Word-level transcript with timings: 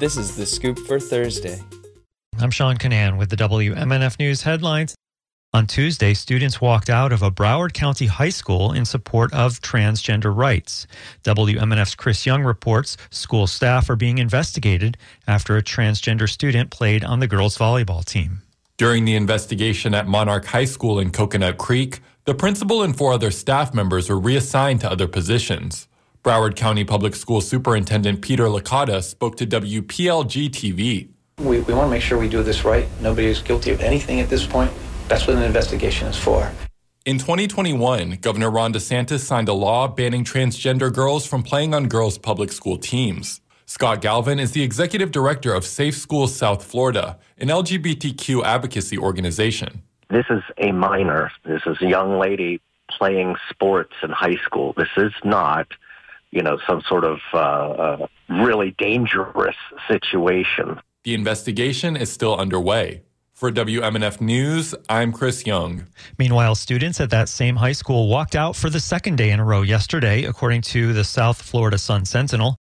This 0.00 0.16
is 0.16 0.36
the 0.36 0.44
scoop 0.44 0.76
for 0.80 0.98
Thursday. 0.98 1.62
I'm 2.40 2.50
Sean 2.50 2.76
Kinane 2.76 3.16
with 3.16 3.30
the 3.30 3.36
WMNF 3.36 4.18
News 4.18 4.42
headlines. 4.42 4.96
On 5.52 5.68
Tuesday, 5.68 6.14
students 6.14 6.60
walked 6.60 6.90
out 6.90 7.12
of 7.12 7.22
a 7.22 7.30
Broward 7.30 7.74
County 7.74 8.06
high 8.06 8.30
school 8.30 8.72
in 8.72 8.84
support 8.86 9.32
of 9.32 9.60
transgender 9.60 10.36
rights. 10.36 10.88
WMNF's 11.22 11.94
Chris 11.94 12.26
Young 12.26 12.42
reports 12.42 12.96
school 13.10 13.46
staff 13.46 13.88
are 13.88 13.94
being 13.94 14.18
investigated 14.18 14.96
after 15.28 15.56
a 15.56 15.62
transgender 15.62 16.28
student 16.28 16.70
played 16.70 17.04
on 17.04 17.20
the 17.20 17.28
girls' 17.28 17.56
volleyball 17.56 18.04
team. 18.04 18.42
During 18.76 19.04
the 19.04 19.14
investigation 19.14 19.94
at 19.94 20.08
Monarch 20.08 20.46
High 20.46 20.64
School 20.64 20.98
in 20.98 21.12
Coconut 21.12 21.56
Creek, 21.56 22.00
the 22.24 22.34
principal 22.34 22.82
and 22.82 22.98
four 22.98 23.12
other 23.12 23.30
staff 23.30 23.72
members 23.72 24.10
were 24.10 24.18
reassigned 24.18 24.80
to 24.80 24.90
other 24.90 25.06
positions. 25.06 25.86
Broward 26.24 26.56
County 26.56 26.84
Public 26.84 27.14
School 27.14 27.42
Superintendent 27.42 28.22
Peter 28.22 28.44
Licata 28.44 29.02
spoke 29.02 29.36
to 29.36 29.46
WPLG 29.46 30.48
TV. 30.48 31.10
We, 31.38 31.60
we 31.60 31.74
want 31.74 31.88
to 31.88 31.90
make 31.90 32.00
sure 32.00 32.16
we 32.16 32.30
do 32.30 32.42
this 32.42 32.64
right. 32.64 32.88
Nobody 33.02 33.26
is 33.26 33.42
guilty 33.42 33.72
of 33.72 33.82
anything 33.82 34.20
at 34.20 34.30
this 34.30 34.46
point. 34.46 34.72
That's 35.06 35.26
what 35.26 35.36
an 35.36 35.42
investigation 35.42 36.08
is 36.08 36.16
for. 36.16 36.50
In 37.04 37.18
2021, 37.18 38.20
Governor 38.22 38.48
Ron 38.48 38.72
DeSantis 38.72 39.20
signed 39.20 39.50
a 39.50 39.52
law 39.52 39.86
banning 39.86 40.24
transgender 40.24 40.90
girls 40.90 41.26
from 41.26 41.42
playing 41.42 41.74
on 41.74 41.88
girls' 41.88 42.16
public 42.16 42.52
school 42.52 42.78
teams. 42.78 43.42
Scott 43.66 44.00
Galvin 44.00 44.38
is 44.38 44.52
the 44.52 44.62
executive 44.62 45.10
director 45.10 45.52
of 45.52 45.66
Safe 45.66 45.94
Schools 45.94 46.34
South 46.34 46.64
Florida, 46.64 47.18
an 47.36 47.48
LGBTQ 47.48 48.42
advocacy 48.44 48.96
organization. 48.96 49.82
This 50.08 50.24
is 50.30 50.42
a 50.56 50.72
minor. 50.72 51.30
This 51.44 51.60
is 51.66 51.76
a 51.82 51.86
young 51.86 52.18
lady 52.18 52.62
playing 52.88 53.36
sports 53.50 53.92
in 54.02 54.08
high 54.08 54.36
school. 54.36 54.72
This 54.78 54.88
is 54.96 55.12
not, 55.22 55.66
you 56.34 56.42
know, 56.42 56.58
some 56.66 56.82
sort 56.88 57.04
of 57.04 57.20
uh, 57.32 57.36
uh, 57.38 58.06
really 58.28 58.74
dangerous 58.76 59.56
situation. 59.88 60.80
The 61.04 61.14
investigation 61.14 61.96
is 61.96 62.10
still 62.10 62.36
underway. 62.36 63.02
For 63.34 63.50
WMNF 63.50 64.20
News, 64.20 64.74
I'm 64.88 65.12
Chris 65.12 65.44
Young. 65.46 65.86
Meanwhile, 66.18 66.54
students 66.54 67.00
at 67.00 67.10
that 67.10 67.28
same 67.28 67.56
high 67.56 67.72
school 67.72 68.08
walked 68.08 68.36
out 68.36 68.54
for 68.56 68.70
the 68.70 68.80
second 68.80 69.16
day 69.16 69.30
in 69.30 69.40
a 69.40 69.44
row 69.44 69.62
yesterday, 69.62 70.24
according 70.24 70.62
to 70.62 70.92
the 70.92 71.04
South 71.04 71.40
Florida 71.40 71.78
Sun 71.78 72.04
Sentinel. 72.04 72.56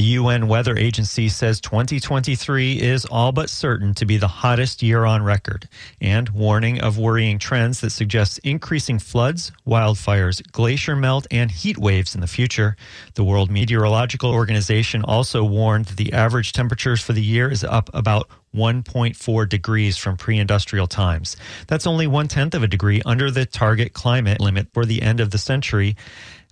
The 0.00 0.16
UN 0.16 0.48
Weather 0.48 0.78
Agency 0.78 1.28
says 1.28 1.60
2023 1.60 2.80
is 2.80 3.04
all 3.04 3.32
but 3.32 3.50
certain 3.50 3.92
to 3.96 4.06
be 4.06 4.16
the 4.16 4.28
hottest 4.28 4.82
year 4.82 5.04
on 5.04 5.22
record, 5.22 5.68
and 6.00 6.26
warning 6.30 6.80
of 6.80 6.96
worrying 6.96 7.38
trends 7.38 7.82
that 7.82 7.90
suggest 7.90 8.40
increasing 8.42 8.98
floods, 8.98 9.52
wildfires, 9.66 10.40
glacier 10.52 10.96
melt, 10.96 11.26
and 11.30 11.50
heat 11.50 11.76
waves 11.76 12.14
in 12.14 12.22
the 12.22 12.26
future. 12.26 12.78
The 13.12 13.24
World 13.24 13.50
Meteorological 13.50 14.30
Organization 14.30 15.04
also 15.04 15.44
warned 15.44 15.84
that 15.84 15.98
the 15.98 16.14
average 16.14 16.54
temperatures 16.54 17.02
for 17.02 17.12
the 17.12 17.20
year 17.20 17.50
is 17.50 17.62
up 17.62 17.90
about 17.92 18.30
1.4 18.56 19.48
degrees 19.50 19.98
from 19.98 20.16
pre 20.16 20.38
industrial 20.38 20.86
times. 20.86 21.36
That's 21.66 21.86
only 21.86 22.06
one 22.06 22.26
tenth 22.26 22.54
of 22.54 22.62
a 22.62 22.68
degree 22.68 23.02
under 23.04 23.30
the 23.30 23.44
target 23.44 23.92
climate 23.92 24.40
limit 24.40 24.68
for 24.72 24.86
the 24.86 25.02
end 25.02 25.20
of 25.20 25.30
the 25.30 25.36
century, 25.36 25.94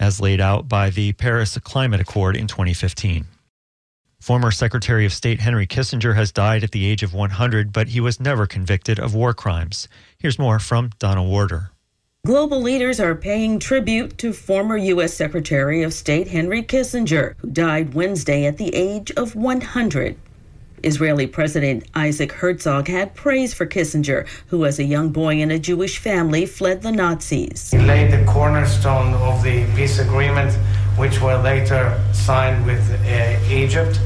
as 0.00 0.20
laid 0.20 0.40
out 0.40 0.68
by 0.68 0.90
the 0.90 1.12
Paris 1.12 1.56
Climate 1.58 2.00
Accord 2.00 2.34
in 2.34 2.48
2015. 2.48 3.24
Former 4.20 4.50
Secretary 4.50 5.04
of 5.04 5.12
State 5.12 5.40
Henry 5.40 5.66
Kissinger 5.66 6.16
has 6.16 6.32
died 6.32 6.64
at 6.64 6.72
the 6.72 6.86
age 6.86 7.02
of 7.02 7.14
100, 7.14 7.72
but 7.72 7.88
he 7.88 8.00
was 8.00 8.18
never 8.18 8.46
convicted 8.46 8.98
of 8.98 9.14
war 9.14 9.32
crimes. 9.32 9.88
Here's 10.18 10.38
more 10.38 10.58
from 10.58 10.90
Donna 10.98 11.22
Warder. 11.22 11.70
Global 12.26 12.60
leaders 12.60 12.98
are 12.98 13.14
paying 13.14 13.60
tribute 13.60 14.18
to 14.18 14.32
former 14.32 14.76
U.S. 14.76 15.14
Secretary 15.14 15.82
of 15.82 15.94
State 15.94 16.26
Henry 16.26 16.62
Kissinger, 16.62 17.36
who 17.38 17.50
died 17.50 17.94
Wednesday 17.94 18.46
at 18.46 18.56
the 18.56 18.74
age 18.74 19.12
of 19.12 19.36
100. 19.36 20.16
Israeli 20.82 21.26
President 21.26 21.84
Isaac 21.94 22.32
Herzog 22.32 22.88
had 22.88 23.14
praise 23.14 23.54
for 23.54 23.66
Kissinger, 23.66 24.26
who, 24.48 24.64
as 24.64 24.78
a 24.78 24.84
young 24.84 25.10
boy 25.10 25.40
in 25.40 25.50
a 25.50 25.58
Jewish 25.58 25.98
family, 25.98 26.46
fled 26.46 26.82
the 26.82 26.92
Nazis. 26.92 27.70
He 27.70 27.78
laid 27.78 28.10
the 28.10 28.24
cornerstone 28.24 29.14
of 29.14 29.42
the 29.42 29.66
peace 29.74 29.98
agreement, 29.98 30.56
which 30.96 31.20
were 31.20 31.36
later 31.36 32.02
signed 32.12 32.64
with 32.64 32.90
uh, 33.04 33.52
Egypt 33.52 34.00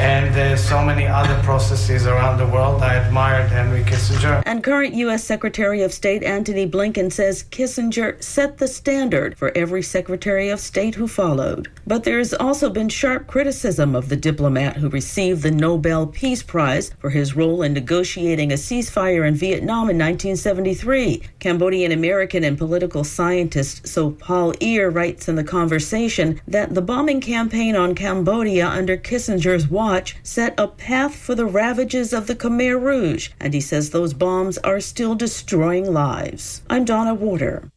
and 0.00 0.34
uh, 0.34 0.56
so 0.56 0.82
many 0.82 1.06
other 1.06 1.38
processes 1.42 2.06
around 2.06 2.38
the 2.38 2.46
world. 2.46 2.80
I 2.80 2.94
admired 2.94 3.50
Henry 3.50 3.82
Kissinger. 3.82 4.42
And 4.46 4.64
current 4.64 4.94
U.S. 4.94 5.22
Secretary 5.22 5.82
of 5.82 5.92
State 5.92 6.22
Antony 6.22 6.66
Blinken 6.66 7.12
says 7.12 7.44
Kissinger 7.50 8.20
set 8.22 8.56
the 8.56 8.66
standard 8.66 9.36
for 9.36 9.52
every 9.54 9.82
Secretary 9.82 10.48
of 10.48 10.58
State 10.58 10.94
who 10.94 11.06
followed. 11.06 11.68
But 11.86 12.04
there 12.04 12.16
has 12.16 12.32
also 12.32 12.70
been 12.70 12.88
sharp 12.88 13.26
criticism 13.26 13.94
of 13.94 14.08
the 14.08 14.16
diplomat 14.16 14.76
who 14.76 14.88
received 14.88 15.42
the 15.42 15.50
Nobel 15.50 16.06
Peace 16.06 16.42
Prize 16.42 16.92
for 16.98 17.10
his 17.10 17.36
role 17.36 17.60
in 17.60 17.74
negotiating 17.74 18.52
a 18.52 18.56
ceasefire 18.56 19.28
in 19.28 19.34
Vietnam 19.34 19.90
in 19.90 19.98
1973. 19.98 21.22
Cambodian 21.40 21.92
American 21.92 22.42
and 22.42 22.56
political 22.56 23.04
scientist 23.04 23.84
Sophal 23.84 24.54
Ear 24.60 24.88
writes 24.88 25.28
in 25.28 25.34
The 25.34 25.44
Conversation 25.44 26.40
that 26.48 26.74
the 26.74 26.80
bombing 26.80 27.20
campaign 27.20 27.76
on 27.76 27.94
Cambodia 27.94 28.66
under 28.66 28.96
Kissinger's 28.96 29.68
watch 29.68 29.89
watch 29.90 30.14
set 30.22 30.54
a 30.56 30.68
path 30.68 31.16
for 31.16 31.34
the 31.34 31.44
ravages 31.44 32.12
of 32.12 32.28
the 32.28 32.36
Khmer 32.36 32.80
Rouge, 32.80 33.30
and 33.40 33.52
he 33.52 33.60
says 33.60 33.90
those 33.90 34.14
bombs 34.14 34.56
are 34.58 34.78
still 34.78 35.16
destroying 35.16 35.92
lives. 35.92 36.62
I'm 36.70 36.84
Donna 36.84 37.12
Warder. 37.12 37.68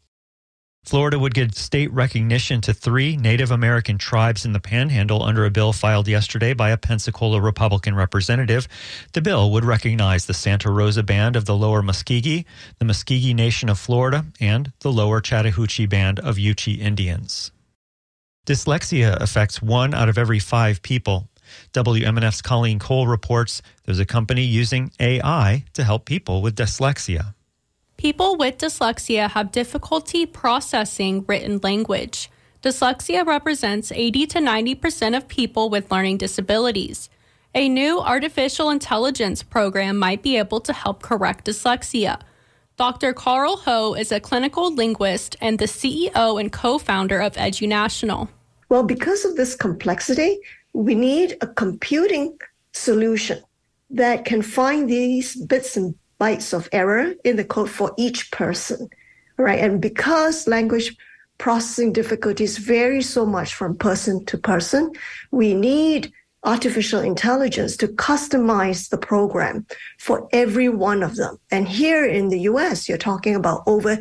Florida 0.85 1.17
would 1.17 1.33
give 1.33 1.55
state 1.55 1.91
recognition 1.91 2.61
to 2.61 2.73
three 2.73 3.17
Native 3.17 3.49
American 3.49 3.97
tribes 3.97 4.45
in 4.45 4.53
the 4.53 4.59
panhandle 4.59 5.23
under 5.23 5.43
a 5.43 5.49
bill 5.49 5.73
filed 5.73 6.07
yesterday 6.07 6.53
by 6.53 6.69
a 6.69 6.77
Pensacola 6.77 7.41
Republican 7.41 7.95
representative. 7.95 8.67
The 9.13 9.21
bill 9.21 9.49
would 9.51 9.65
recognize 9.65 10.27
the 10.27 10.35
Santa 10.35 10.69
Rosa 10.69 11.01
Band 11.01 11.35
of 11.35 11.45
the 11.45 11.55
Lower 11.55 11.81
Muscogee, 11.81 12.45
the 12.77 12.85
Muscogee 12.85 13.33
Nation 13.33 13.69
of 13.69 13.79
Florida, 13.79 14.23
and 14.39 14.71
the 14.81 14.91
Lower 14.91 15.19
Chattahoochee 15.19 15.87
Band 15.87 16.19
of 16.19 16.35
Yuchi 16.35 16.77
Indians. 16.77 17.51
Dyslexia 18.45 19.19
affects 19.19 19.63
one 19.63 19.95
out 19.95 20.09
of 20.09 20.17
every 20.19 20.39
five 20.39 20.81
people. 20.83 21.29
WMNF's 21.73 22.41
Colleen 22.41 22.79
Cole 22.79 23.07
reports 23.07 23.61
there's 23.85 23.99
a 23.99 24.05
company 24.05 24.43
using 24.43 24.91
AI 24.99 25.65
to 25.73 25.83
help 25.83 26.05
people 26.05 26.41
with 26.41 26.55
dyslexia. 26.55 27.33
People 27.97 28.35
with 28.37 28.57
dyslexia 28.57 29.29
have 29.31 29.51
difficulty 29.51 30.25
processing 30.25 31.23
written 31.27 31.59
language. 31.63 32.29
Dyslexia 32.61 33.25
represents 33.25 33.91
80 33.91 34.27
to 34.27 34.39
90% 34.39 35.17
of 35.17 35.27
people 35.27 35.69
with 35.69 35.91
learning 35.91 36.17
disabilities. 36.17 37.09
A 37.55 37.69
new 37.69 37.99
artificial 37.99 38.69
intelligence 38.69 39.43
program 39.43 39.97
might 39.97 40.23
be 40.23 40.37
able 40.37 40.59
to 40.61 40.73
help 40.73 41.03
correct 41.03 41.45
dyslexia. 41.45 42.19
Dr. 42.77 43.13
Carl 43.13 43.57
Ho 43.57 43.93
is 43.93 44.11
a 44.11 44.19
clinical 44.19 44.73
linguist 44.73 45.35
and 45.39 45.59
the 45.59 45.65
CEO 45.65 46.39
and 46.39 46.51
co 46.51 46.79
founder 46.79 47.19
of 47.19 47.33
EduNational. 47.33 48.29
Well, 48.69 48.83
because 48.83 49.23
of 49.23 49.35
this 49.35 49.55
complexity, 49.55 50.39
we 50.73 50.95
need 50.95 51.37
a 51.41 51.47
computing 51.47 52.37
solution 52.73 53.41
that 53.89 54.25
can 54.25 54.41
find 54.41 54.89
these 54.89 55.35
bits 55.35 55.77
and 55.77 55.95
bytes 56.19 56.53
of 56.53 56.67
error 56.71 57.13
in 57.23 57.35
the 57.35 57.43
code 57.43 57.69
for 57.69 57.93
each 57.97 58.31
person, 58.31 58.89
right? 59.37 59.59
And 59.59 59.81
because 59.81 60.47
language 60.47 60.95
processing 61.37 61.93
difficulties 61.93 62.57
vary 62.57 63.01
so 63.01 63.25
much 63.25 63.53
from 63.53 63.77
person 63.77 64.25
to 64.25 64.37
person, 64.37 64.91
we 65.31 65.53
need 65.53 66.11
artificial 66.43 66.99
intelligence 66.99 67.77
to 67.77 67.87
customize 67.87 68.89
the 68.89 68.97
program 68.97 69.65
for 69.99 70.27
every 70.33 70.69
one 70.69 71.03
of 71.03 71.15
them. 71.15 71.37
And 71.51 71.67
here 71.67 72.05
in 72.05 72.29
the 72.29 72.41
US, 72.41 72.89
you're 72.89 72.97
talking 72.97 73.35
about 73.35 73.63
over 73.65 73.97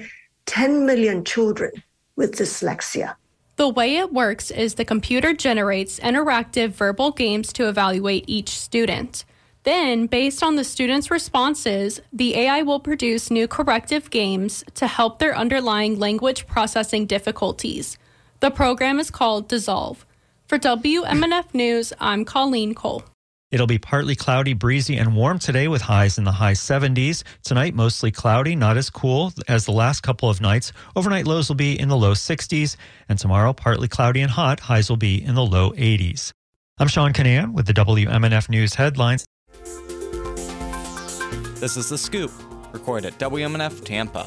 10 0.47 0.87
million 0.87 1.25
children 1.25 1.71
with 2.17 2.37
dyslexia. 2.37 3.15
The 3.63 3.69
way 3.69 3.99
it 3.99 4.13
works 4.13 4.51
is 4.51 4.75
the 4.75 4.85
computer 4.85 5.33
generates 5.33 6.01
interactive 6.01 6.71
verbal 6.71 7.13
games 7.13 7.53
to 7.53 7.69
evaluate 7.69 8.25
each 8.27 8.49
student. 8.49 9.25
Then, 9.63 10.09
based 10.09 10.43
on 10.43 10.57
the 10.57 10.65
student's 10.65 11.13
responses, 11.13 12.01
the 12.13 12.35
AI 12.35 12.63
will 12.63 12.81
produce 12.81 13.31
new 13.31 13.47
corrective 13.47 14.11
games 14.11 14.65
to 14.75 14.89
help 14.89 15.21
their 15.21 15.37
underlying 15.37 15.97
language 15.97 16.49
processing 16.49 17.07
difficulties. 17.07 17.99
The 18.41 18.51
program 18.51 18.99
is 18.99 19.13
called 19.13 19.47
Dysolve. 19.47 20.05
For 20.49 20.59
WMNF 20.59 21.55
News, 21.55 21.93
I'm 22.01 22.25
Colleen 22.25 22.75
Cole. 22.75 23.05
It'll 23.53 23.67
be 23.67 23.79
partly 23.79 24.17
cloudy, 24.17 24.55
breezy, 24.55 24.97
and 24.97 25.15
warm 25.15 25.39
today 25.39 25.69
with 25.69 25.83
highs 25.83 26.17
in 26.17 26.25
the 26.25 26.33
high 26.33 26.55
70s. 26.55 27.23
Tonight, 27.45 27.75
mostly 27.75 28.11
cloudy, 28.11 28.57
not 28.57 28.79
as 28.79 28.89
cool 28.89 29.31
as 29.47 29.67
the 29.67 29.73
last 29.73 30.01
couple 30.01 30.31
of 30.31 30.41
nights. 30.41 30.73
Overnight 30.97 31.27
lows 31.27 31.51
will 31.51 31.57
be 31.57 31.79
in 31.79 31.91
the 31.91 31.97
low 31.97 32.13
60s. 32.13 32.77
And 33.11 33.19
tomorrow, 33.19 33.53
partly 33.53 33.89
cloudy 33.89 34.23
and 34.23 34.31
hot, 34.31 34.59
highs 34.59 34.89
will 34.89 34.97
be 34.97 35.23
in 35.23 35.35
the 35.35 35.45
low 35.45 35.73
80s. 35.73 36.33
I'm 36.79 36.89
Sean 36.89 37.13
Kinane 37.13 37.53
with 37.53 37.67
the 37.67 37.75
WMNF 37.75 38.49
News 38.49 38.75
headlines. 38.75 39.27
This 41.61 41.77
is 41.77 41.91
The 41.91 41.99
Scoop, 41.99 42.33
recorded 42.73 43.13
at 43.13 43.19
WMNF 43.19 43.85
Tampa. 43.85 44.27